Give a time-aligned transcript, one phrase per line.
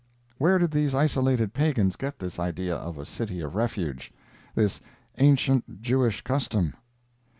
[0.39, 4.81] Where did these isolated pagans get this idea of a City of Refuge—this
[5.19, 6.73] ancient Jewish custom?